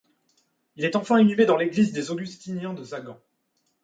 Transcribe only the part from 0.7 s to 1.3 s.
Il est enfin